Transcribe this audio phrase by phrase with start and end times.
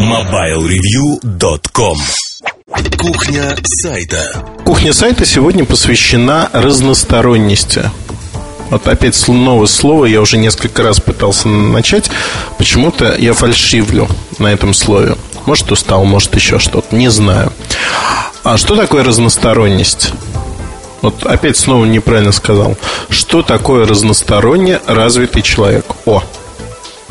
[0.00, 1.98] MobileReview.com
[2.96, 7.90] Кухня сайта Кухня сайта сегодня посвящена разносторонности
[8.70, 12.08] вот опять новое слово, я уже несколько раз пытался начать.
[12.56, 14.06] Почему-то я фальшивлю
[14.38, 15.16] на этом слове.
[15.44, 16.94] Может, устал, может, еще что-то.
[16.94, 17.52] Не знаю.
[18.44, 20.12] А что такое разносторонность?
[21.02, 22.76] Вот опять снова неправильно сказал.
[23.08, 25.84] Что такое разносторонне развитый человек?
[26.06, 26.22] О,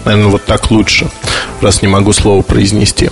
[0.06, 1.10] наверное, вот так лучше,
[1.62, 3.10] раз не могу слово произнести.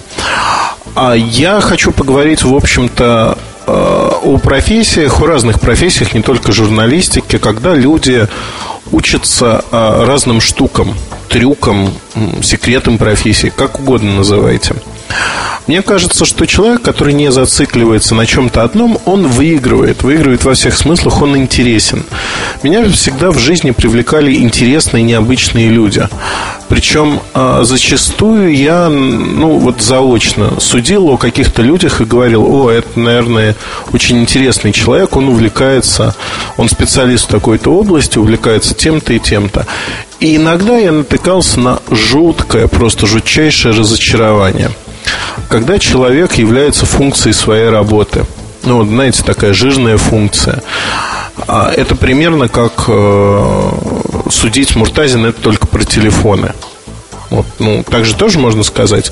[0.96, 7.40] А я хочу поговорить, в общем-то, э, о профессиях, о разных профессиях, не только журналистике,
[7.40, 8.28] когда люди
[8.92, 10.96] учатся э, разным штукам,
[11.30, 11.94] трюкам,
[12.42, 14.76] секретам профессии, как угодно называйте.
[15.68, 20.02] Мне кажется, что человек, который не зацикливается на чем-то одном, он выигрывает.
[20.02, 22.06] Выигрывает во всех смыслах, он интересен.
[22.64, 26.08] Меня всегда в жизни привлекали интересные, необычные люди.
[26.70, 32.98] Причем а, зачастую я, ну, вот заочно судил о каких-то людях и говорил, о, это,
[32.98, 33.56] наверное,
[33.92, 36.16] очень интересный человек, он увлекается,
[36.56, 39.66] он специалист в такой-то области, увлекается тем-то и тем-то.
[40.20, 44.72] И иногда я натыкался на жуткое, просто жутчайшее разочарование–
[45.50, 48.26] когда человек является функцией своей работы.
[48.64, 50.62] Ну, вот, знаете, такая жирная функция.
[51.48, 53.72] А это примерно как э,
[54.30, 56.54] судить Муртазин это только про телефоны.
[57.30, 59.12] Вот, ну, также тоже можно сказать.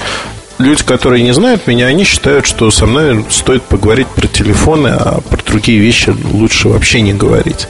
[0.57, 5.19] Люди, которые не знают меня, они считают, что со мной стоит поговорить про телефоны, а
[5.21, 7.67] про другие вещи лучше вообще не говорить.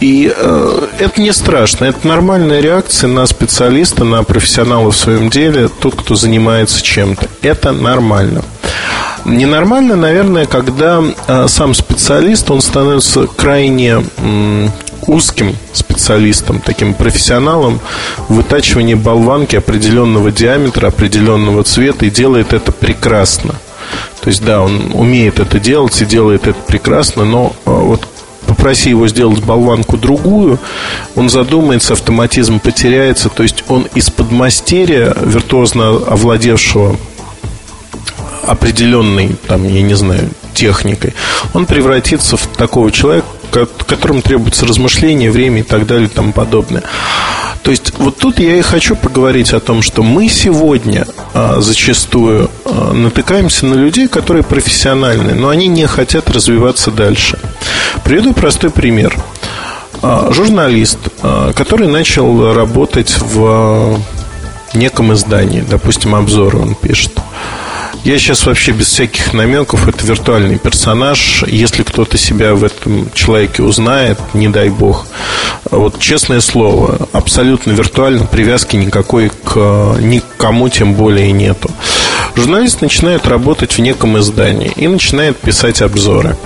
[0.00, 5.68] И э, это не страшно, это нормальная реакция на специалиста, на профессионала в своем деле,
[5.68, 7.28] тот, кто занимается чем-то.
[7.42, 8.42] Это нормально.
[9.24, 14.68] Ненормально, наверное, когда э, сам специалист, он становится крайне э,
[15.06, 17.80] узким специалистом, таким профессионалом
[18.28, 23.54] в вытачивании болванки определенного диаметра, определенного цвета и делает это прекрасно.
[24.20, 28.08] То есть, да, он умеет это делать и делает это прекрасно, но э, вот
[28.46, 30.58] попроси его сделать болванку другую,
[31.14, 36.96] он задумается, автоматизм потеряется, то есть он из подмастерья, виртуозно овладевшего
[38.46, 41.14] определенной, там, я не знаю, техникой,
[41.54, 43.26] он превратится в такого человека,
[43.86, 46.82] которым требуется размышление, время и так далее и тому подобное.
[47.62, 52.50] То есть вот тут я и хочу поговорить о том, что мы сегодня а, зачастую
[52.64, 57.38] а, натыкаемся на людей, которые профессиональны, но они не хотят развиваться дальше.
[58.12, 59.16] Приведу простой пример.
[60.02, 63.98] А, журналист, а, который начал работать в а,
[64.74, 67.12] неком издании, допустим, обзоры он пишет.
[68.04, 71.42] Я сейчас вообще без всяких намеков, это виртуальный персонаж.
[71.46, 75.06] Если кто-то себя в этом человеке узнает, не дай бог.
[75.70, 81.70] Вот честное слово, абсолютно виртуально, привязки никакой к никому тем более нету.
[82.34, 86.36] Журналист начинает работать в неком издании и начинает писать обзоры.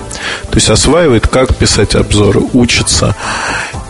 [0.49, 3.15] То есть осваивает, как писать обзоры, учится.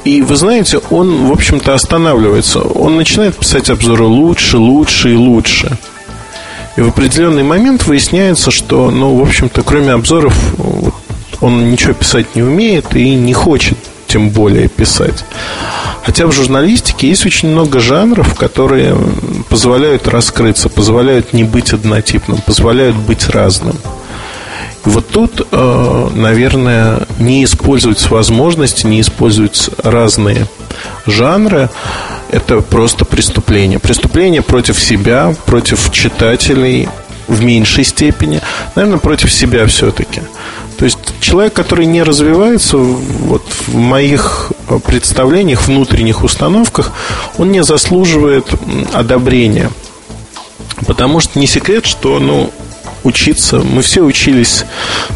[0.06, 2.62] И вы знаете, он, в общем-то, останавливается.
[2.62, 5.78] Он начинает писать обзоры лучше, лучше и лучше.
[6.78, 10.36] И в определенный момент выясняется, что, ну, в общем-то, кроме обзоров,
[11.42, 13.78] он ничего писать не умеет и не хочет
[14.08, 15.26] тем более писать.
[16.08, 18.96] Хотя в журналистике есть очень много жанров, которые
[19.50, 23.76] позволяют раскрыться, позволяют не быть однотипным, позволяют быть разным.
[24.86, 30.48] И вот тут, э, наверное, не использовать возможности, не использовать разные
[31.06, 31.70] жанры,
[32.32, 33.78] это просто преступление.
[33.78, 36.88] Преступление против себя, против читателей
[37.28, 38.40] в меньшей степени,
[38.76, 40.22] наверное, против себя все-таки.
[40.78, 44.52] То есть человек, который не развивается, вот в моих
[44.86, 46.92] представлениях, внутренних установках,
[47.38, 48.46] он не заслуживает
[48.94, 49.72] одобрения.
[50.86, 52.52] Потому что не секрет, что ну,
[53.04, 54.66] учиться, мы все учились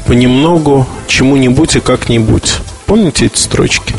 [0.07, 2.55] понемногу, чему-нибудь и как-нибудь.
[2.87, 3.93] Помните эти строчки?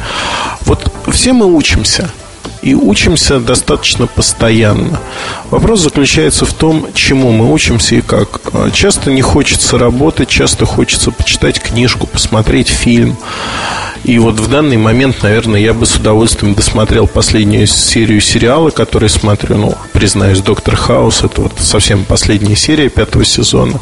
[0.62, 2.11] Вот все мы учимся–
[2.62, 5.00] и учимся достаточно постоянно.
[5.50, 8.41] Вопрос заключается в том, чему мы учимся и как.
[8.73, 13.17] Часто не хочется работать, часто хочется почитать книжку, посмотреть фильм.
[14.05, 19.09] И вот в данный момент, наверное, я бы с удовольствием досмотрел последнюю серию сериала, который
[19.09, 23.79] смотрю, ну, признаюсь, «Доктор Хаус», это вот совсем последняя серия пятого сезона,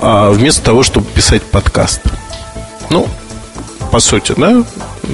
[0.00, 2.00] а вместо того, чтобы писать подкаст.
[2.88, 3.06] Ну,
[3.92, 4.64] по сути, да?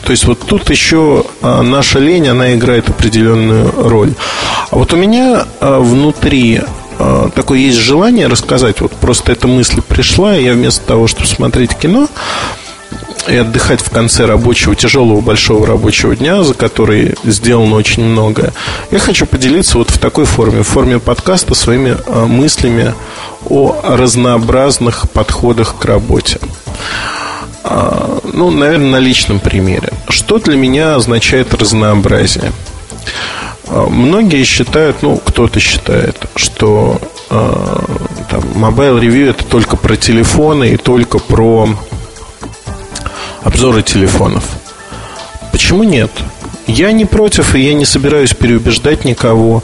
[0.04, 4.14] То есть вот тут еще а, наша лень, она играет определенную роль.
[4.70, 6.60] А вот у меня а, внутри
[7.00, 11.26] а, такое есть желание рассказать, вот просто эта мысль пришла, и я вместо того, чтобы
[11.26, 12.06] смотреть кино,
[13.26, 18.52] и отдыхать в конце рабочего, тяжелого большого рабочего дня, за который сделано очень многое,
[18.92, 21.96] я хочу поделиться вот в такой форме, в форме подкаста своими
[22.26, 22.94] мыслями
[23.50, 26.38] о разнообразных подходах к работе.
[27.70, 29.92] А, ну, наверное, на личном примере.
[30.08, 32.50] Что для меня означает разнообразие?
[33.66, 36.98] А, многие считают, ну, кто-то считает, что
[37.28, 37.84] э,
[38.30, 41.68] там, Mobile Review это только про телефоны и только про
[43.42, 44.44] обзоры телефонов.
[45.52, 46.10] Почему нет?
[46.66, 49.62] Я не против, и я не собираюсь переубеждать никого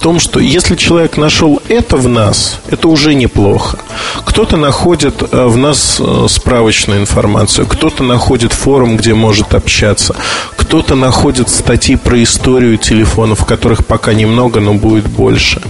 [0.00, 3.78] том, что если человек нашел это в нас, это уже неплохо.
[4.24, 10.16] Кто-то находит э, в нас э, справочную информацию, кто-то находит форум, где может общаться,
[10.56, 15.60] кто-то находит статьи про историю телефонов, которых пока немного, но будет больше.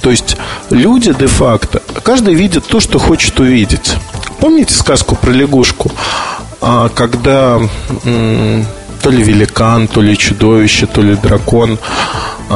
[0.00, 0.36] То есть
[0.70, 3.96] люди де-факто, каждый видит то, что хочет увидеть.
[4.38, 5.90] Помните сказку про лягушку?
[6.60, 7.60] А, когда
[9.02, 11.78] то ли великан, то ли чудовище, то ли дракон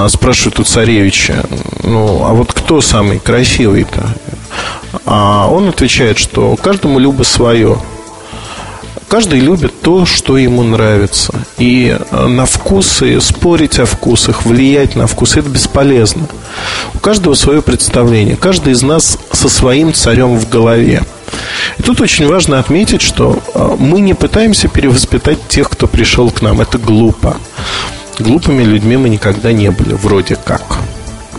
[0.09, 1.45] спрашивают у царевича,
[1.83, 4.15] ну, а вот кто самый красивый-то?
[5.07, 7.79] А он отвечает, что каждому любо свое.
[9.09, 11.33] Каждый любит то, что ему нравится.
[11.57, 16.29] И а, на вкусы, спорить о вкусах, влиять на вкусы, это бесполезно.
[16.95, 18.37] У каждого свое представление.
[18.37, 21.03] Каждый из нас со своим царем в голове.
[21.79, 26.43] И тут очень важно отметить, что а, мы не пытаемся перевоспитать тех, кто пришел к
[26.43, 26.61] нам.
[26.61, 27.39] Это глупо.
[28.19, 30.63] Глупыми людьми мы никогда не были, вроде как.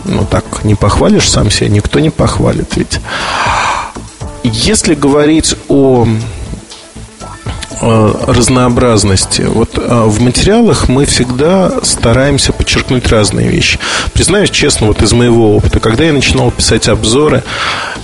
[0.04, 3.00] Ну так, не похвалишь сам себя, никто не похвалит ведь.
[4.42, 6.06] Если говорить о
[7.82, 9.40] Э, разнообразности.
[9.40, 13.78] Вот э, в материалах мы всегда стараемся подчеркнуть разные вещи.
[14.12, 17.42] Признаюсь честно, вот из моего опыта, когда я начинал писать обзоры,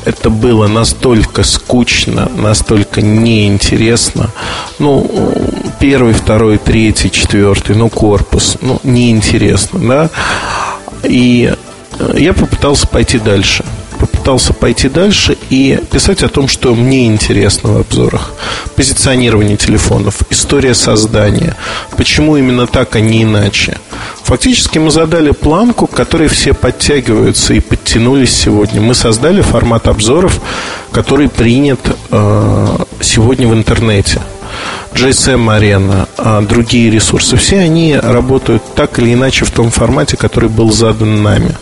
[0.06, 4.30] это было настолько скучно, настолько неинтересно.
[4.78, 5.10] Ну,
[5.80, 10.10] первый, второй, третий, четвертый, ну, корпус, ну, неинтересно, да.
[11.04, 11.54] И
[11.98, 13.64] э, я попытался пойти дальше
[14.26, 18.32] попытался пойти дальше и писать о том, что мне интересно в обзорах.
[18.74, 21.56] Позиционирование телефонов, история создания,
[21.96, 23.78] почему именно так, а не иначе.
[24.24, 28.80] Фактически мы задали планку, к которой все подтягиваются и подтянулись сегодня.
[28.80, 30.40] Мы создали формат обзоров,
[30.90, 31.80] который принят
[32.10, 34.20] э, сегодня в интернете.
[34.92, 40.48] GSM Arena, а другие ресурсы, все они работают так или иначе в том формате, который
[40.48, 41.54] был задан нами.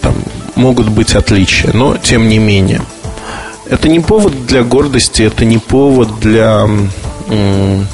[0.00, 0.14] Там
[0.54, 2.82] могут быть отличия, но тем не менее.
[3.68, 6.68] Это не повод для гордости, это не повод для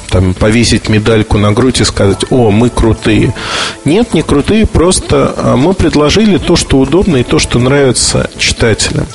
[0.09, 3.33] там, повесить медальку на грудь и сказать, о, мы крутые.
[3.85, 9.05] Нет, не крутые, просто а, мы предложили то, что удобно и то, что нравится читателям.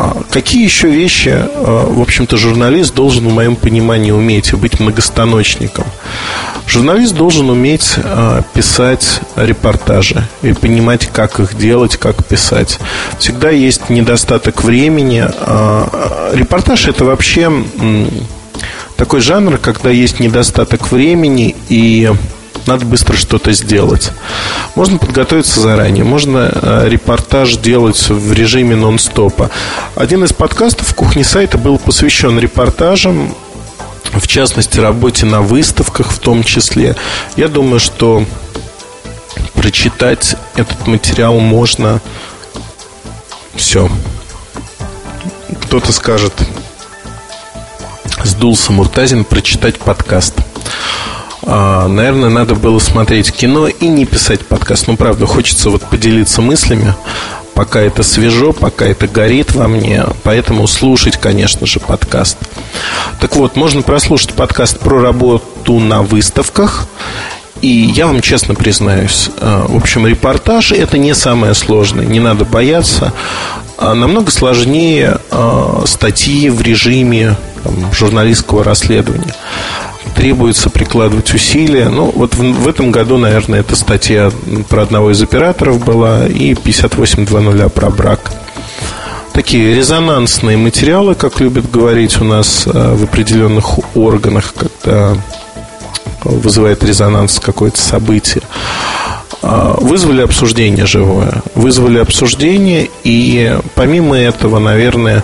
[0.00, 5.86] А какие еще вещи, а, в общем-то, журналист должен, в моем понимании, уметь быть многостаночником?
[6.68, 12.78] Журналист должен уметь а, писать репортажи и понимать, как их делать, как писать.
[13.18, 15.26] Всегда есть недостаток времени.
[16.32, 17.50] Репортаж это вообще
[18.96, 22.12] такой жанр, когда есть недостаток времени и
[22.68, 24.12] надо быстро что-то сделать.
[24.76, 29.50] Можно подготовиться заранее, можно э, репортаж делать в режиме нон-стопа.
[29.96, 33.34] Один из подкастов кухни сайта был посвящен репортажам,
[34.12, 36.94] в частности, работе на выставках в том числе.
[37.36, 38.24] Я думаю, что
[39.54, 42.00] прочитать этот материал можно
[43.56, 43.90] все.
[45.62, 46.34] Кто-то скажет,
[48.24, 50.34] сдулся Муртазин прочитать подкаст.
[51.50, 54.86] А, наверное, надо было смотреть кино и не писать подкаст.
[54.86, 56.92] Ну, правда, хочется вот поделиться мыслями,
[57.54, 60.04] пока это свежо, пока это горит во мне.
[60.24, 62.36] Поэтому слушать, конечно же, подкаст.
[63.18, 66.86] Так вот, можно прослушать подкаст про работу на выставках.
[67.62, 72.44] И я вам честно признаюсь, а, в общем, репортаж это не самое сложное, не надо
[72.44, 73.14] бояться.
[73.78, 75.18] А намного сложнее
[75.86, 79.34] статьи в режиме там, журналистского расследования
[80.14, 81.88] требуется прикладывать усилия.
[81.88, 84.30] Ну, вот в, в этом году, наверное, эта статья
[84.68, 88.32] про одного из операторов была и 58.2.0 про брак.
[89.32, 95.16] Такие резонансные материалы, как любят говорить у нас э, в определенных органах, когда
[96.24, 98.42] вызывает резонанс какое-то событие
[99.42, 101.42] э, вызвали обсуждение живое.
[101.54, 105.22] Вызвали обсуждение, и помимо этого, наверное,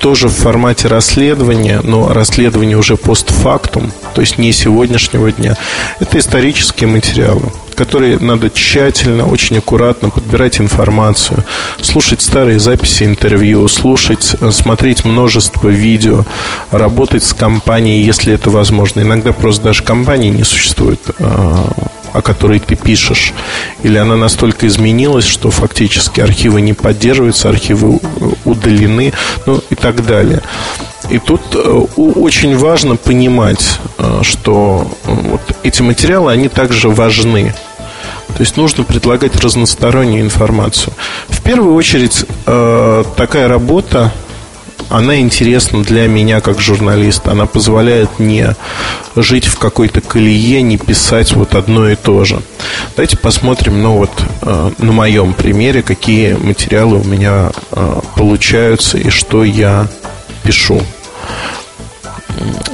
[0.00, 5.56] тоже в формате расследования, но расследование уже постфактум, то есть не сегодняшнего дня.
[6.00, 7.42] Это исторические материалы,
[7.76, 11.44] которые надо тщательно, очень аккуратно подбирать информацию,
[11.80, 16.24] слушать старые записи интервью, слушать, э, смотреть множество видео,
[16.70, 19.00] работать с компанией, если это возможно.
[19.00, 21.64] Иногда просто даже компании не существует э,
[22.20, 23.32] о которой ты пишешь,
[23.82, 27.98] или она настолько изменилась, что фактически архивы не поддерживаются, архивы
[28.44, 29.12] удалены,
[29.46, 30.42] ну и так далее.
[31.08, 31.58] И тут э,
[31.96, 37.54] очень важно понимать, э, что э, вот эти материалы, они также важны.
[38.28, 40.92] То есть нужно предлагать разностороннюю информацию.
[41.28, 44.12] В первую очередь, такая работа
[44.90, 47.30] она интересна для меня как журналиста.
[47.30, 48.54] Она позволяет не
[49.14, 52.42] жить в какой-то колее, не писать вот одно и то же.
[52.96, 54.10] Давайте посмотрим, ну вот
[54.42, 59.86] э, на моем примере, какие материалы у меня э, получаются и что я
[60.42, 60.82] пишу.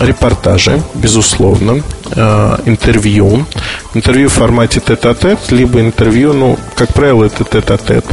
[0.01, 1.83] Репортажи, безусловно,
[2.13, 3.45] э, интервью.
[3.93, 8.07] Интервью в формате тет-а-тет, либо интервью, ну, как правило, это тет-а-тет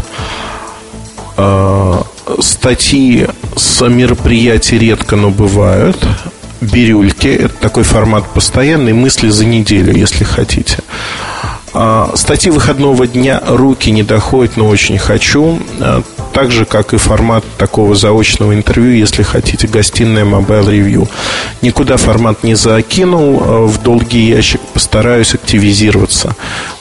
[2.40, 5.98] статьи с мероприятий редко, но бывают.
[6.62, 10.78] Бирюльки– это такой формат постоянный, мысли за неделю, если хотите.
[11.76, 15.60] А, статьи выходного дня руки не доходят, но очень хочу.
[15.80, 21.10] А, так же, как и формат такого заочного интервью, если хотите, гостиная Mobile Review.
[21.62, 26.36] Никуда формат не закинул а, в долгий ящик, постараюсь активизироваться.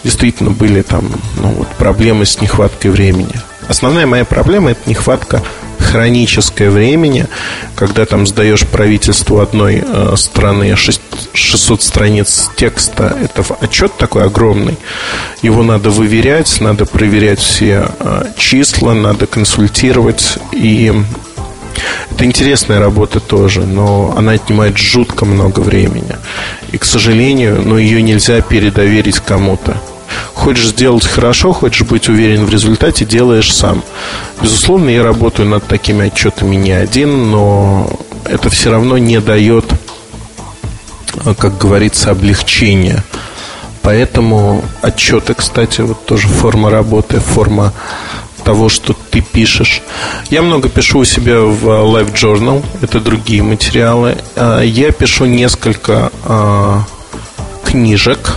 [0.05, 3.35] Действительно, были там ну, вот, проблемы с нехваткой времени.
[3.73, 5.43] Основная моя проблема– это нехватка
[5.79, 7.27] хроническое времени,
[7.75, 14.77] когда там сдаешь правительству одной э, страны 600 страниц текста, это отчет такой огромный,
[15.41, 20.93] его надо выверять, надо проверять все э, числа, надо консультировать и
[22.11, 26.15] это интересная работа тоже, но она отнимает жутко много времени.
[26.73, 29.79] И, к сожалению, но ну, ее нельзя передоверить кому-то.
[30.35, 33.83] Хочешь сделать хорошо, хочешь быть уверен в результате, делаешь сам.
[34.41, 37.91] Безусловно, я работаю над такими отчетами не один, но
[38.25, 39.65] это все равно не дает,
[41.39, 43.05] как говорится, облегчения.
[43.83, 47.73] Поэтому отчеты, кстати, вот тоже форма работы, форма
[48.43, 49.83] того, что ты пишешь.
[50.31, 54.19] Я много пишу у себя в Live Journal, это другие материалы.
[54.37, 56.85] А, я пишу несколько а,
[57.65, 58.37] книжек,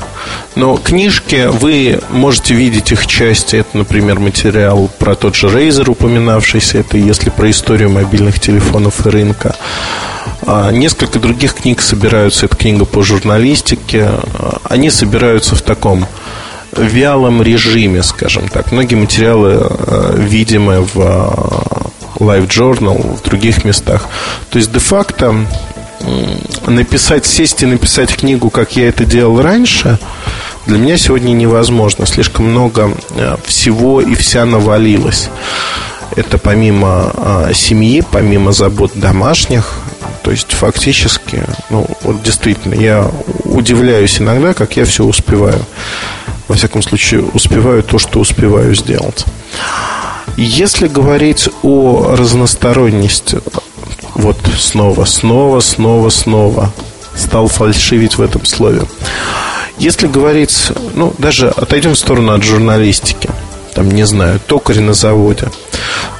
[0.55, 3.57] но книжки, вы можете видеть их части.
[3.57, 6.79] Это, например, материал про тот же Razer, упоминавшийся.
[6.79, 9.55] Это если про историю мобильных телефонов и рынка.
[10.47, 12.45] А несколько других книг собираются.
[12.45, 14.11] Это книга по журналистике.
[14.63, 16.05] Они собираются в таком
[16.71, 18.71] вялом режиме, скажем так.
[18.71, 24.07] Многие материалы э, видимы в э, Live Journal, в других местах.
[24.49, 25.35] То есть, де-факто,
[26.67, 29.99] написать, сесть и написать книгу, как я это делал раньше,
[30.65, 32.05] для меня сегодня невозможно.
[32.05, 35.29] Слишком много э, всего и вся навалилось.
[36.15, 39.73] Это помимо а, семьи, помимо забот домашних,
[40.23, 43.11] то есть фактически, ну вот действительно, я
[43.43, 45.65] удивляюсь иногда, как я все успеваю.
[46.47, 49.25] Во всяком случае, успеваю то, что успеваю сделать.
[50.37, 53.39] Если говорить о разносторонности,
[54.15, 56.71] вот снова, снова, снова, снова
[57.15, 58.81] стал фальшивить в этом слове.
[59.77, 63.29] Если говорить, ну, даже отойдем в сторону от журналистики,
[63.73, 65.49] там, не знаю, токарь на заводе.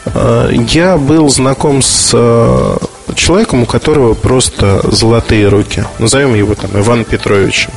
[0.06, 2.78] Э, я был знаком с э,
[3.16, 5.86] человеком, у которого просто золотые руки.
[6.00, 7.72] Назовем его там Иван Петровичем.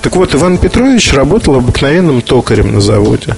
[0.00, 3.36] Так вот, Иван Петрович работал обыкновенным токарем на заводе.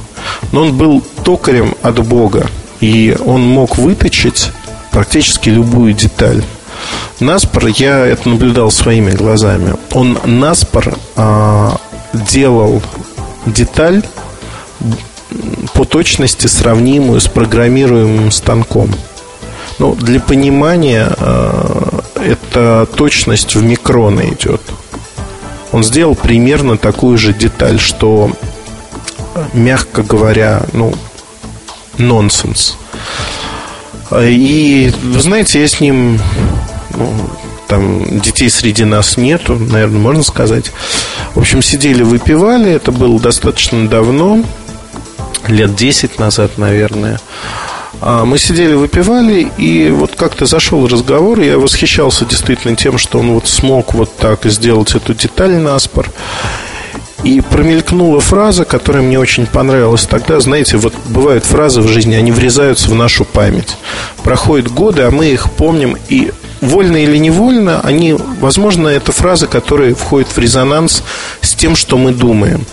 [0.52, 2.46] Но он был токарем от Бога.
[2.80, 4.52] И он мог выточить
[4.90, 6.42] практически любую деталь.
[7.20, 11.76] Наспор, я это наблюдал своими глазами, он наспор а,
[12.12, 12.82] делал
[13.46, 14.02] деталь
[15.74, 18.90] по точности сравнимую с программируемым станком.
[19.78, 24.62] Ну, для понимания, а, эта точность в микроны идет.
[25.72, 28.32] Он сделал примерно такую же деталь, что,
[29.52, 30.92] мягко говоря, ну,
[31.96, 32.76] нонсенс.
[34.18, 36.18] И, вы знаете, я с ним
[36.96, 37.12] ну,
[37.68, 40.72] там детей среди нас нету, наверное, можно сказать.
[41.34, 44.42] В общем, сидели, выпивали, это было достаточно давно,
[45.46, 47.20] лет 10 назад, наверное.
[48.00, 53.20] А мы сидели, выпивали, и вот как-то зашел разговор, и я восхищался действительно тем, что
[53.20, 56.10] он вот смог вот так сделать эту деталь на спор.
[57.22, 60.40] И промелькнула фраза, которая мне очень понравилась тогда.
[60.40, 63.76] Знаете, вот бывают фразы в жизни, они врезаются в нашу память.
[64.22, 69.94] Проходят годы, а мы их помним и вольно или невольно, они, возможно, это фразы, которые
[69.94, 71.02] входят в резонанс
[71.40, 72.66] с тем, что мы думаем.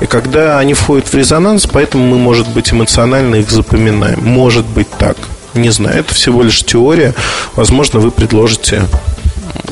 [0.00, 4.20] И когда они входят в резонанс, поэтому мы, может быть, эмоционально их запоминаем.
[4.22, 5.16] Может быть так.
[5.54, 7.14] Не знаю, это всего лишь теория.
[7.54, 8.82] Возможно, вы предложите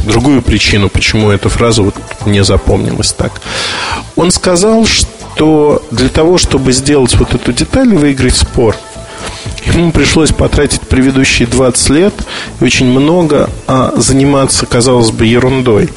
[0.07, 3.33] другую причину, почему эта фраза вот мне запомнилась так.
[4.17, 8.77] Он сказал, что для того, чтобы сделать вот эту деталь и выиграть спор,
[9.67, 12.15] ему пришлось потратить предыдущие 20 лет
[12.61, 15.89] и очень много а, заниматься, казалось бы, ерундой.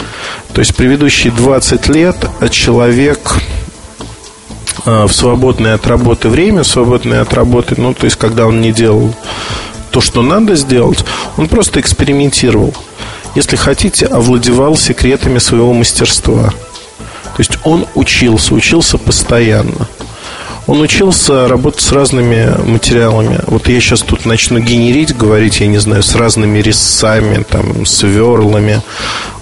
[0.53, 2.15] То есть предыдущие 20 лет
[2.51, 3.33] человек
[4.85, 8.71] а, в свободное от работы время, свободное от работы, ну, то есть когда он не
[8.71, 9.13] делал
[9.91, 11.03] то, что надо сделать,
[11.37, 12.73] он просто экспериментировал
[13.35, 16.53] если хотите, овладевал секретами своего мастерства.
[17.35, 19.87] То есть он учился, учился постоянно.
[20.67, 23.39] Он учился работать с разными материалами.
[23.45, 28.81] Вот я сейчас тут начну генерить, говорить, я не знаю, с разными резцами, там, сверлами,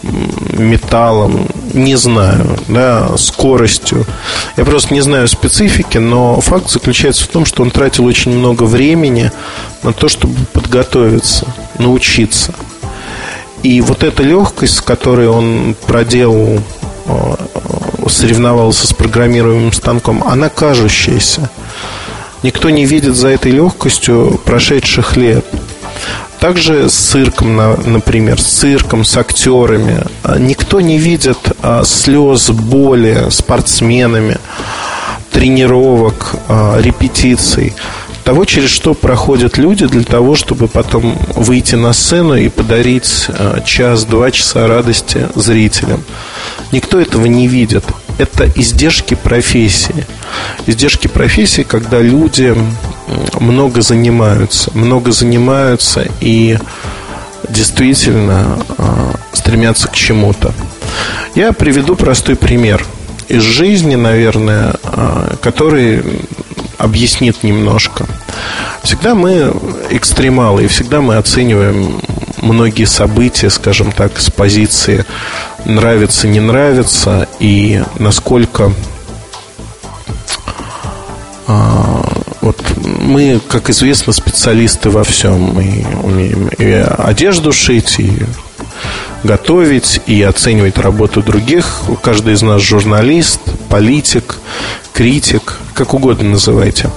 [0.02, 4.06] металлом, не знаю, да, скоростью.
[4.58, 8.64] Я просто не знаю специфики, но факт заключается в том, что он тратил очень много
[8.64, 9.32] времени
[9.82, 11.48] на то, чтобы подготовиться,
[11.78, 12.54] научиться.
[13.62, 16.60] И вот эта легкость, с которой он проделал,
[17.06, 17.36] э,
[18.24, 21.50] соревновался с программируемым станком, она кажущаяся.
[22.42, 25.44] Никто не видит за этой легкостью прошедших лет.
[26.40, 30.06] Также с цирком, например, с цирком, с актерами.
[30.40, 34.38] Никто не видит а, слез, боли спортсменами,
[35.34, 37.74] тренировок, а, репетиций
[38.24, 43.60] того, через что проходят люди для того, чтобы потом выйти на сцену и подарить э,
[43.66, 46.04] час-два часа радости зрителям.
[46.72, 47.84] Никто этого не видит.
[48.18, 50.06] Это издержки профессии.
[50.68, 52.56] Издержки профессии, когда люди
[53.40, 56.58] много занимаются, много занимаются и
[57.50, 60.54] действительно э, стремятся к чему-то.
[61.36, 62.86] Я приведу простой пример
[63.28, 66.04] из жизни, наверное, э, который
[66.78, 68.06] объяснит немножко.
[68.84, 69.54] Всегда мы
[69.90, 72.02] экстремалы, и всегда мы оцениваем
[72.44, 75.06] многие события, скажем так, с позиции
[75.66, 78.72] нравится, не нравится, и насколько
[81.48, 82.06] а,
[82.42, 85.40] вот мы, как известно, специалисты во всем.
[85.40, 86.66] Мы умеем и
[86.98, 88.12] одежду шить, и
[89.24, 91.82] готовить, и оценивать работу других.
[92.02, 94.38] Каждый из нас журналист, политик,
[94.94, 96.90] критик, как угодно называйте.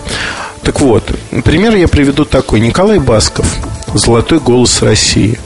[0.63, 1.05] Так вот,
[1.45, 2.59] пример я приведу такой.
[2.61, 3.47] Николай Басков,
[3.95, 5.39] «Золотой голос России».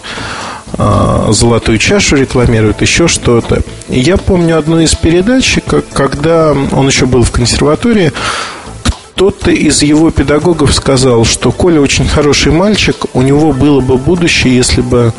[0.79, 3.63] А, золотую чашу рекламирует, еще что-то.
[3.89, 5.59] Я помню одну из передач,
[5.93, 8.13] когда он еще был в консерватории,
[8.83, 14.57] кто-то из его педагогов сказал, что Коля очень хороший мальчик, у него было бы будущее,
[14.57, 15.13] если бы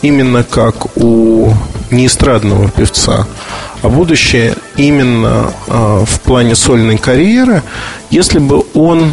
[0.00, 1.52] именно как у
[1.90, 3.26] неэстрадного певца,
[3.82, 7.62] а будущее именно э, в плане сольной карьеры,
[8.10, 9.12] если бы он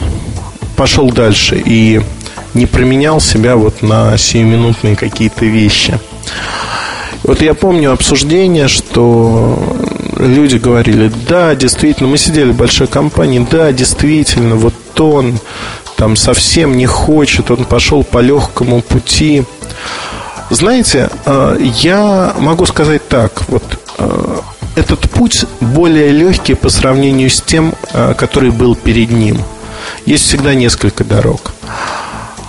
[0.78, 2.02] пошел дальше и
[2.56, 6.00] не променял себя вот на сиюминутные какие-то вещи.
[7.24, 9.78] Вот я помню обсуждение, что
[10.20, 15.40] люди говорили, да, действительно, мы сидели в большой компании, да, действительно, вот он
[15.98, 19.44] там совсем не хочет, он пошел по легкому пути.
[20.52, 23.64] Знаете, э, я могу сказать так, вот
[23.98, 24.36] э,
[24.76, 29.40] этот путь более легкий по сравнению с тем, э, который был перед ним.
[30.06, 31.55] Есть всегда несколько дорог.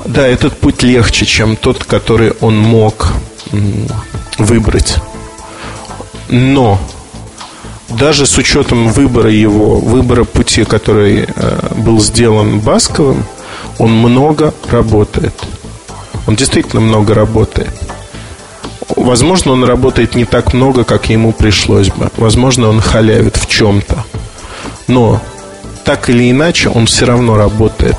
[0.09, 3.13] Да, этот путь легче, чем тот, который он мог
[4.39, 4.97] выбрать.
[6.29, 6.79] Но
[7.89, 11.29] даже с учетом выбора его, выбора пути, который
[11.77, 13.25] был сделан Басковым,
[13.79, 15.35] он много работает.
[16.27, 17.71] Он действительно много работает.
[18.97, 22.11] Возможно, он работает не так много, как ему пришлось бы.
[22.17, 24.05] Возможно, он халявит в чем-то.
[24.89, 25.21] Но
[25.85, 27.97] так или иначе, он все равно работает.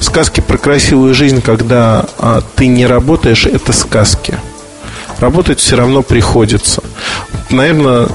[0.00, 4.38] Сказки про красивую жизнь, когда а, ты не работаешь, это сказки.
[5.18, 6.82] Работать все равно приходится.
[7.50, 8.08] Наверное,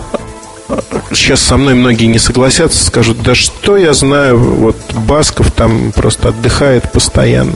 [1.12, 6.30] сейчас со мной многие не согласятся, скажут, да что я знаю, вот Басков там просто
[6.30, 7.56] отдыхает постоянно.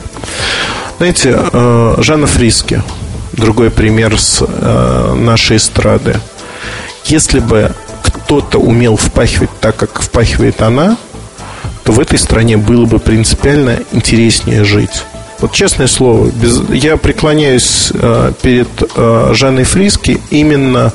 [0.98, 2.82] Знаете, э, Жанна Фриски,
[3.32, 6.18] другой пример с э, нашей эстрады.
[7.04, 10.96] Если бы кто-то умел впахивать так, как впахивает она,
[11.86, 15.04] то в этой стране было бы принципиально интереснее жить.
[15.38, 20.92] Вот честное слово, без, я преклоняюсь э, перед э, Жанной Фриски именно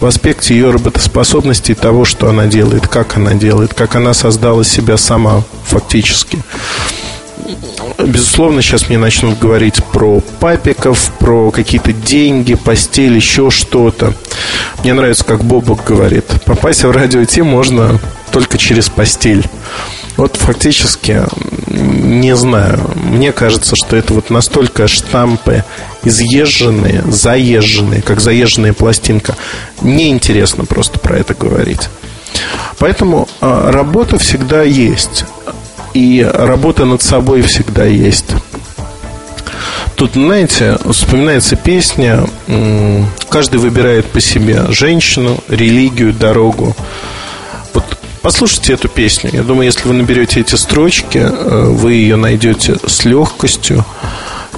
[0.00, 4.64] в аспекте ее работоспособности и того, что она делает, как она делает, как она создала
[4.64, 6.38] себя сама фактически.
[7.98, 14.14] безусловно, сейчас мне начнут говорить про папиков, про какие-то деньги, постель, еще что-то.
[14.82, 16.24] Мне нравится, как Бобок говорит.
[16.46, 19.44] Попасть в радио Ти можно только через постель.
[20.16, 21.22] Вот фактически,
[21.66, 25.64] не знаю, мне кажется, что это вот настолько штампы
[26.04, 29.34] изъезженные, заезженные, как заезженная пластинка.
[29.80, 31.88] Неинтересно просто про это говорить.
[32.78, 35.24] Поэтому а, работа всегда есть.
[35.94, 38.26] И работа над собой всегда есть.
[39.94, 42.24] Тут, знаете, вспоминается песня
[43.28, 46.74] «Каждый выбирает по себе женщину, религию, дорогу».
[48.24, 49.28] Послушайте эту песню.
[49.34, 53.84] Я думаю, если вы наберете эти строчки, э, вы ее найдете с легкостью.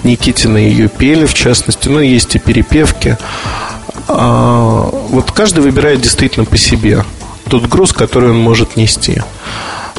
[0.04, 1.88] Никитина ее пели, в частности.
[1.88, 3.16] Ну, есть и перепевки.
[4.06, 7.04] А, вот каждый выбирает действительно по себе
[7.50, 9.20] тот груз, который он может нести.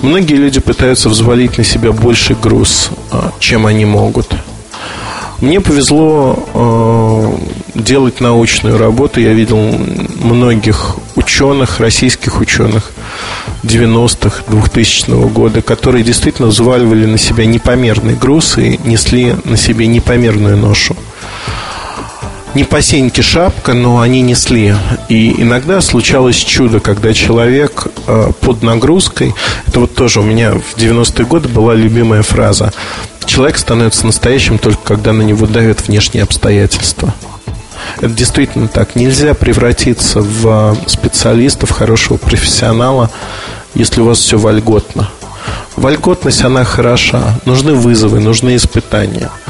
[0.01, 4.33] Многие люди пытаются взвалить на себя больше груз, а, чем они могут.
[5.41, 7.37] Мне повезло
[7.75, 9.19] э, делать научную работу.
[9.19, 12.91] Я видел многих ученых, российских ученых
[13.63, 20.57] 90-х, 2000 года, которые действительно взваливали на себя непомерный груз и несли на себе непомерную
[20.57, 20.95] ношу
[22.57, 24.73] не по сеньке шапка, но они несли.
[25.09, 29.35] И иногда случалось чудо, когда человек э, под нагрузкой,
[29.67, 32.73] это вот тоже у меня в 90-е годы была любимая фраза,
[33.25, 37.13] человек становится настоящим только когда на него давят внешние обстоятельства.
[37.97, 38.95] Это действительно так.
[38.95, 43.11] Нельзя превратиться в специалиста, в хорошего профессионала,
[43.75, 45.11] если у вас все вольготно.
[45.75, 47.39] Вольготность, она хороша.
[47.45, 49.29] Нужны вызовы, нужны испытания–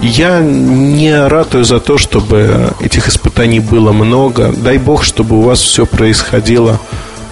[0.00, 4.52] я не ратую за то, чтобы этих испытаний было много.
[4.52, 6.80] Дай бог, чтобы у вас все происходило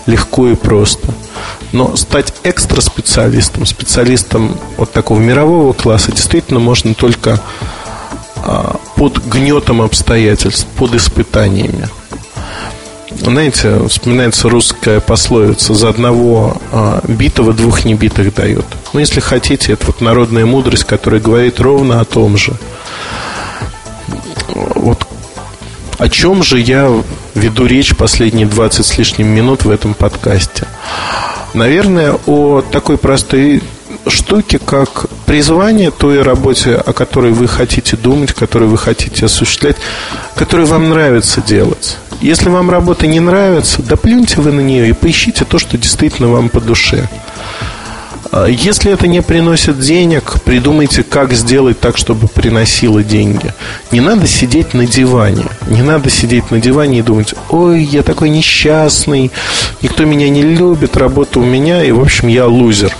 [0.07, 1.09] легко и просто.
[1.73, 7.41] Но стать экстра специалистом, специалистом вот такого мирового класса, действительно можно только
[8.37, 11.89] а, под гнетом обстоятельств, под испытаниями.
[13.11, 18.67] Знаете, вспоминается русская пословица «За одного а, битого двух небитых дают».
[18.93, 22.53] Ну, если хотите, это вот народная мудрость, которая говорит ровно о том же.
[24.55, 25.07] Вот
[26.01, 26.91] о чем же я
[27.35, 30.67] веду речь последние 20 с лишним минут в этом подкасте?
[31.53, 33.63] Наверное, о такой простой
[34.09, 39.77] штуке, как призвание той работе, о которой вы хотите думать, которую вы хотите осуществлять,
[40.35, 41.97] которую вам нравится делать.
[42.21, 46.29] Если вам работа не нравится, да плюньте вы на нее и поищите то, что действительно
[46.29, 47.09] вам по душе.
[48.33, 53.53] А если это не приносит денег, придумайте, как сделать так, чтобы приносило деньги.
[53.91, 55.47] Не надо сидеть на диване.
[55.67, 59.33] Не надо сидеть на диване и думать, ой, я такой несчастный,
[59.83, 62.95] никто меня не любит, работа у меня, и, в общем, я лузер.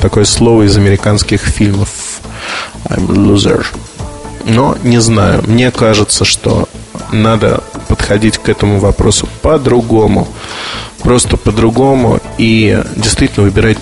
[0.00, 2.20] Такое слово из американских фильмов.
[2.88, 3.64] I'm a loser.
[4.44, 6.68] Но не знаю, мне кажется, что
[7.12, 10.28] надо подходить к этому вопросу по-другому.
[11.02, 13.78] Просто по-другому и действительно выбирать,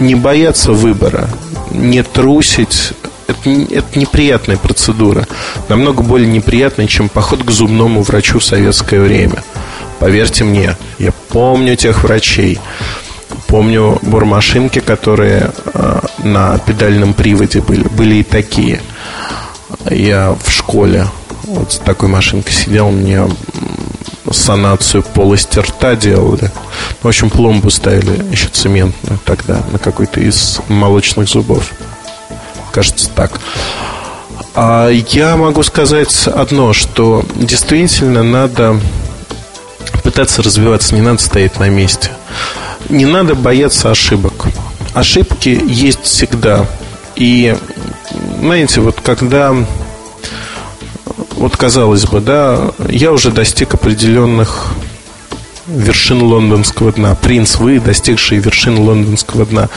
[0.00, 1.28] не бояться выбора,
[1.70, 2.92] не трусить.
[3.26, 5.26] Это, это неприятная процедура.
[5.68, 9.42] Намного более неприятная, чем поход к зубному врачу в советское время.
[9.98, 12.58] Поверьте мне, я помню тех врачей.
[13.48, 17.82] Помню бормашинки, которые э, на педальном приводе были.
[17.88, 18.80] Были и такие.
[19.90, 21.06] Я в школе
[21.44, 23.26] вот с такой машинкой сидел, мне
[24.30, 26.50] санацию полости рта делали.
[27.02, 31.72] В общем, пломбу ставили еще цементную тогда на какой-то из молочных зубов.
[32.72, 33.40] Кажется, так.
[34.54, 38.78] А я могу сказать одно, что действительно надо
[40.02, 42.10] пытаться развиваться, не надо стоять на месте.
[42.88, 44.46] Не надо бояться ошибок.
[44.94, 46.66] Ошибки есть всегда.
[47.16, 47.56] И,
[48.40, 49.54] знаете, вот когда
[51.36, 54.74] вот казалось бы, да, я уже достиг определенных
[55.66, 57.14] вершин лондонского дна.
[57.14, 59.68] Принц вы, достигший вершин лондонского дна.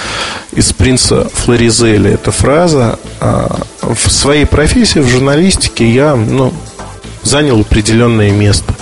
[0.54, 2.98] Из принца Флоризеля эта фраза.
[3.20, 6.54] А в своей профессии, в журналистике я, ну,
[7.24, 8.74] занял определенное место.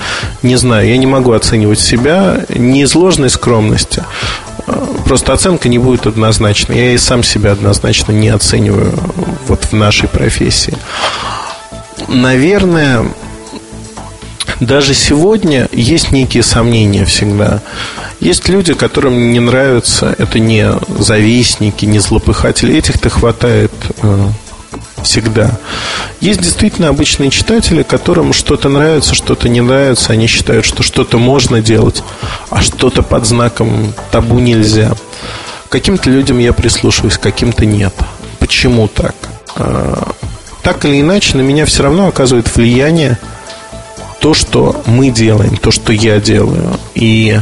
[0.41, 4.04] Не знаю, я не могу оценивать себя не из ложной скромности.
[5.06, 6.78] Просто оценка не будет однозначной.
[6.78, 8.93] Я и сам себя однозначно не оцениваю
[9.47, 10.78] вот в нашей профессии
[12.10, 13.06] наверное,
[14.60, 17.62] даже сегодня есть некие сомнения всегда.
[18.19, 23.71] Есть люди, которым не нравится, это не завистники, не злопыхатели, этих-то хватает
[24.02, 24.28] э,
[25.03, 25.51] всегда.
[26.21, 31.62] Есть действительно обычные читатели, которым что-то нравится, что-то не нравится, они считают, что что-то можно
[31.62, 32.03] делать,
[32.49, 34.93] а что-то под знаком табу нельзя.
[35.69, 37.93] каким-то людям я прислушиваюсь, каким-то нет.
[38.39, 39.15] Почему так?
[39.55, 40.12] А,
[40.63, 43.17] так или иначе, на меня все равно оказывает влияние
[44.19, 46.77] то, что мы делаем, то, что я делаю.
[46.95, 47.39] И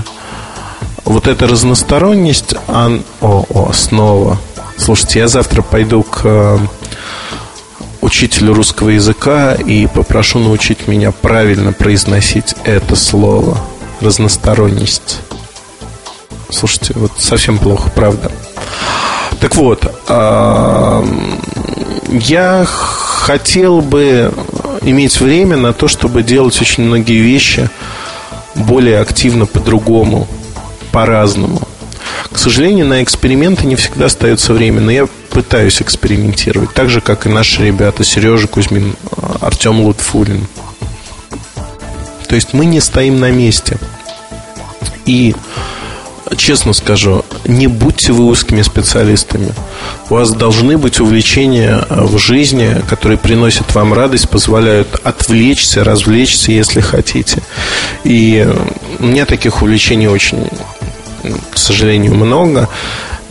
[1.05, 3.03] вот эта разносторонность, он...
[3.21, 4.37] о, о, снова.
[4.77, 6.59] Слушайте, я завтра пойду к
[8.01, 13.57] учителю русского языка и попрошу научить меня правильно произносить это слово.
[14.01, 15.21] Разносторонность.
[16.49, 18.31] Слушайте, вот совсем плохо, правда.
[19.39, 19.83] Так вот,
[22.09, 24.31] я хотел бы
[24.81, 27.69] иметь время на то, чтобы делать очень многие вещи
[28.55, 30.27] более активно, по-другому,
[30.91, 31.61] по-разному.
[32.31, 37.27] К сожалению, на эксперименты не всегда остается время, но я пытаюсь экспериментировать, так же, как
[37.27, 38.95] и наши ребята Сережа Кузьмин,
[39.39, 40.47] Артем Лутфулин.
[42.27, 43.77] То есть мы не стоим на месте.
[45.05, 45.35] И
[46.37, 49.53] честно скажу, не будьте вы узкими специалистами.
[50.09, 56.81] У вас должны быть увлечения в жизни, которые приносят вам радость, позволяют отвлечься, развлечься, если
[56.81, 57.43] хотите.
[58.03, 58.43] И
[58.97, 60.47] у меня таких увлечений очень,
[61.51, 62.67] к сожалению, много.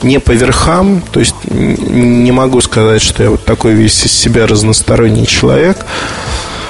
[0.02, 4.46] Не по верхам, то есть не могу сказать, что я вот такой весь из себя
[4.46, 5.78] разносторонний человек.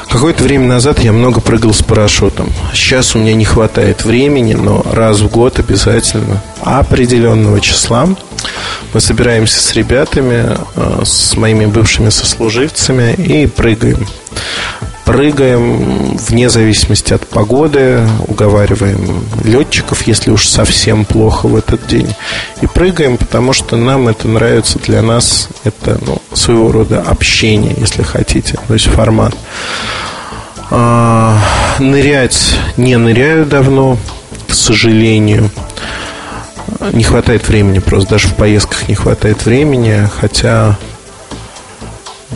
[0.08, 2.52] Какое-то время назад я много прыгал с парашютом.
[2.72, 8.08] Сейчас у меня не хватает времени, но раз в год обязательно определенного числа
[8.94, 14.06] мы собираемся с ребятами, э, с моими бывшими сослуживцами и прыгаем.
[15.06, 22.12] Прыгаем вне зависимости от погоды, уговариваем летчиков, если уж совсем плохо в этот день.
[22.60, 28.02] И прыгаем, потому что нам это нравится, для нас это ну, своего рода общение, если
[28.02, 29.32] хотите, то есть формат.
[30.72, 31.38] А,
[31.78, 33.98] нырять не ныряю давно,
[34.48, 35.52] к сожалению.
[36.92, 40.76] Не хватает времени просто, даже в поездках не хватает времени, хотя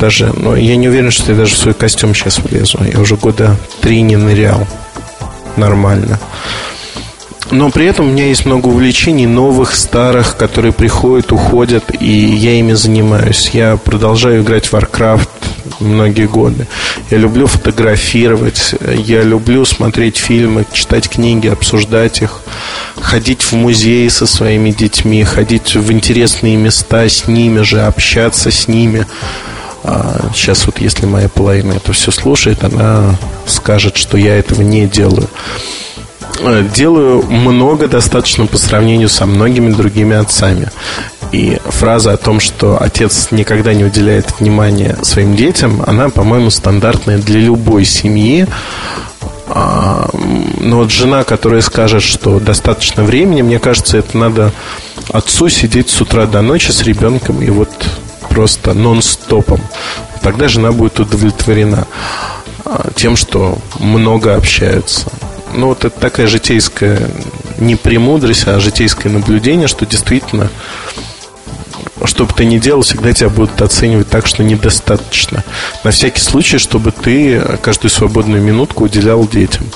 [0.01, 2.79] даже, ну, я не уверен, что я даже в свой костюм сейчас влезу.
[2.83, 4.67] Я уже года три не нырял
[5.57, 6.19] нормально.
[7.51, 12.53] Но при этом у меня есть много увлечений новых, старых, которые приходят, уходят, и я
[12.53, 13.51] ими занимаюсь.
[13.53, 15.29] Я продолжаю играть в Warcraft
[15.81, 16.67] многие годы.
[17.11, 22.41] Я люблю фотографировать, я люблю смотреть фильмы, читать книги, обсуждать их,
[23.01, 28.69] ходить в музеи со своими детьми, ходить в интересные места с ними же, общаться с
[28.69, 29.07] ними.
[30.35, 33.17] Сейчас а, вот если моя половина это все слушает, она
[33.47, 35.29] скажет, что я этого не делаю.
[36.41, 40.69] Э, делаю много достаточно по сравнению со многими другими отцами.
[41.33, 47.19] И фраза о том, что отец никогда не уделяет внимания своим детям, она, по-моему, стандартная
[47.19, 48.47] для любой семьи.
[49.49, 50.09] А,
[50.61, 54.53] но вот жена, которая скажет, что достаточно времени, мне кажется, это надо
[55.13, 57.71] отцу сидеть с утра до ночи с ребенком и вот
[58.31, 59.61] просто нон-стопом.
[60.23, 61.87] Тогда жена будет удовлетворена
[62.65, 65.11] а, тем, что много общаются.
[65.53, 67.11] Ну, вот это такая житейская
[67.59, 70.49] не премудрость, а житейское наблюдение, что действительно,
[72.05, 75.45] что бы ты ни делал, всегда тебя будут оценивать так, что недостаточно.
[75.83, 79.67] На всякий случай, чтобы ты каждую свободную минутку уделял детям.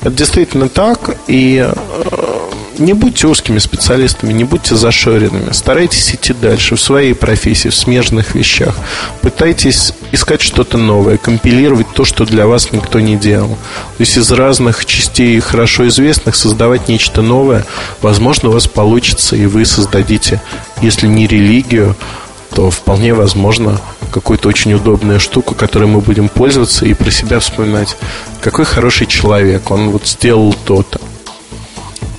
[0.00, 2.33] Это действительно так, и э,
[2.78, 5.52] не будьте узкими специалистами, не будьте зашоренными.
[5.52, 8.74] Старайтесь идти дальше в своей профессии, в смежных вещах.
[9.20, 13.56] Пытайтесь искать что-то новое, компилировать то, что для вас никто не делал.
[13.96, 17.64] То есть из разных частей хорошо известных создавать нечто новое.
[18.02, 20.40] Возможно, у вас получится, и вы создадите,
[20.80, 21.96] если не религию,
[22.54, 23.80] то вполне возможно
[24.12, 27.96] какую-то очень удобную штуку, которой мы будем пользоваться и про себя вспоминать.
[28.40, 31.00] Какой хороший человек, он вот сделал то-то.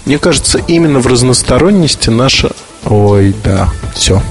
[0.06, 2.52] Мне кажется, именно в разносторонности наша...
[2.86, 4.22] Ой, да, все.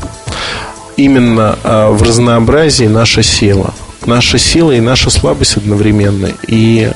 [0.96, 3.74] Именно а, в разнообразии наша сила.
[4.06, 6.30] Наша сила и наша слабость одновременно.
[6.46, 6.92] И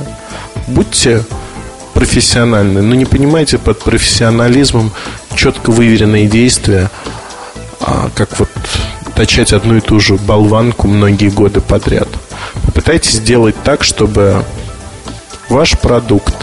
[0.69, 1.25] будьте
[1.95, 4.93] профессиональны, но не понимайте под профессионализмом
[5.35, 6.91] четко выверенные действия,
[7.81, 8.49] а, как вот
[9.17, 12.09] точать одну и ту же болванку многие годы подряд.
[12.65, 14.45] Попытайтесь сделать так, чтобы
[15.49, 16.37] ваш продукт,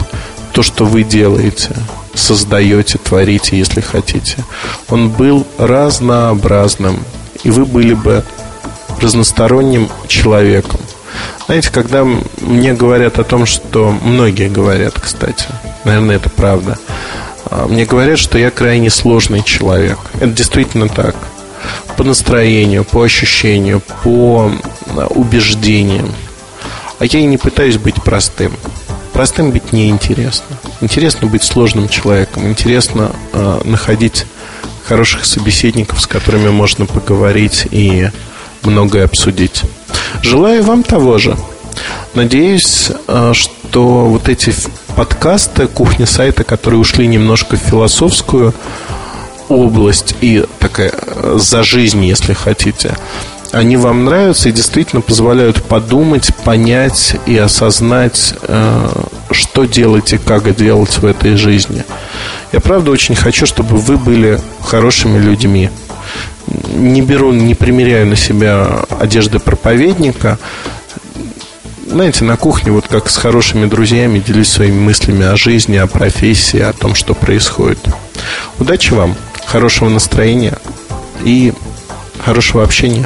[0.51, 1.73] то, что вы делаете,
[2.15, 4.37] создаете, творите, если хотите,
[4.89, 7.03] он был разнообразным,
[7.43, 8.23] и вы были бы
[9.01, 10.79] разносторонним человеком.
[11.45, 12.05] Знаете, когда
[12.41, 15.45] мне говорят о том, что многие говорят, кстати,
[15.83, 16.77] наверное, это правда,
[17.45, 19.99] а, мне говорят, что я крайне сложный человек.
[20.15, 21.15] Это действительно так.
[21.97, 24.51] По настроению, по ощущению, по
[25.09, 26.11] убеждениям.
[26.99, 28.53] А я и не пытаюсь быть простым.
[29.15, 30.57] Простым быть неинтересно.
[30.81, 32.49] Интересно быть сложным человеком.
[32.49, 34.25] Интересно э, находить
[34.85, 38.09] хороших собеседников, с которыми можно поговорить и
[38.63, 39.61] многое обсудить.
[40.21, 41.37] Желаю вам того же.
[42.13, 44.53] Надеюсь, э, что вот эти
[44.97, 48.53] подкасты «Кухня сайта», которые ушли немножко в философскую
[49.47, 52.97] область и такая э, за жизнь, если хотите,
[53.55, 58.89] они вам нравятся и действительно позволяют подумать, понять и осознать, э,
[59.31, 61.85] что делать и как делать в этой жизни.
[62.51, 65.69] Я правда очень хочу, чтобы вы были хорошими людьми.
[66.73, 70.37] Не беру, не примеряю на себя одежды проповедника,
[71.87, 76.59] знаете, на кухне, вот как с хорошими друзьями, делюсь своими мыслями о жизни, о профессии,
[76.59, 77.79] о том, что происходит.
[78.59, 79.15] Удачи вам,
[79.45, 80.57] хорошего настроения
[81.23, 81.53] и
[82.19, 83.05] хорошего общения.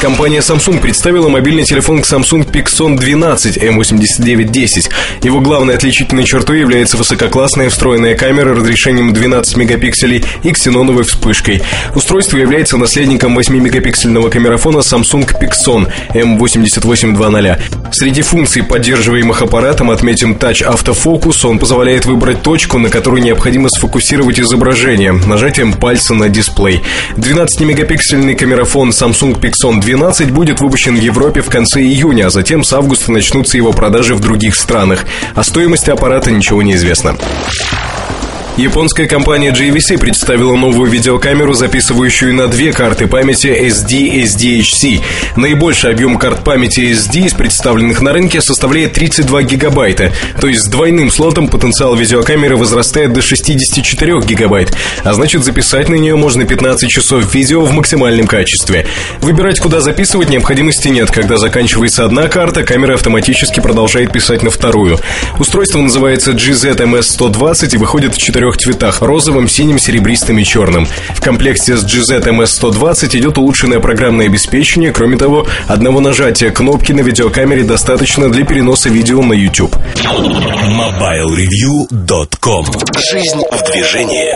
[0.00, 4.90] Компания Samsung представила мобильный телефон Samsung Pixon 12 M8910.
[5.24, 11.62] Его главной отличительной чертой является высококлассная встроенная камера разрешением 12 мегапикселей и ксеноновой вспышкой.
[11.96, 17.58] Устройство является наследником 8-мегапиксельного камерафона Samsung Pixon M8820.
[17.90, 21.44] Среди функций, поддерживаемых аппаратом, отметим Touch Autofocus.
[21.44, 26.82] Он позволяет выбрать точку, на которую необходимо сфокусировать изображение, нажатием пальца на дисплей.
[27.16, 29.87] 12-мегапиксельный камерафон Samsung Pixon 12
[30.30, 34.20] будет выпущен в Европе в конце июня, а затем с августа начнутся его продажи в
[34.20, 35.04] других странах.
[35.34, 37.16] О стоимости аппарата ничего не известно.
[38.58, 45.00] Японская компания JVC представила новую видеокамеру, записывающую на две карты памяти SD SDHC.
[45.36, 50.66] Наибольший объем карт памяти SD из представленных на рынке составляет 32 гигабайта, то есть с
[50.66, 56.90] двойным слотом потенциал видеокамеры возрастает до 64 гигабайт, а значит записать на нее можно 15
[56.90, 58.88] часов видео в максимальном качестве.
[59.20, 61.12] Выбирать, куда записывать, необходимости нет.
[61.12, 64.98] Когда заканчивается одна карта, камера автоматически продолжает писать на вторую.
[65.38, 70.88] Устройство называется GZMS-120 и выходит в четырех трех цветах– розовым, синим, серебристым и черным.
[71.10, 74.92] В комплекте с GZ MS-120 идет улучшенное программное обеспечение.
[74.92, 79.76] Кроме того, одного нажатия кнопки на видеокамере достаточно для переноса видео на YouTube.
[79.96, 82.64] MobileReview.com
[83.10, 84.32] Жизнь в движении